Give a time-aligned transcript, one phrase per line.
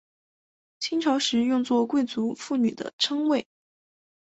[0.79, 3.45] 清朝时用作贵族妇女的称谓。